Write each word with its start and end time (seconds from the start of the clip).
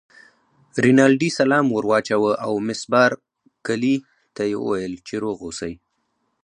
رینالډي 0.83 1.29
سلام 1.39 1.65
ور 1.75 1.85
واچاوه 1.91 2.31
او 2.45 2.53
مس 2.67 2.81
بارکلي 2.91 3.95
ته 4.35 4.41
یې 4.49 4.55
وویل 4.61 4.93
چې 5.07 5.15
روغ 5.23 5.37
اوسی. 5.47 5.73